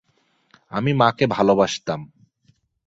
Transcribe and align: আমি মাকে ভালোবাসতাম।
আমি 0.71 0.91
মাকে 0.93 1.25
ভালোবাসতাম। 1.27 1.99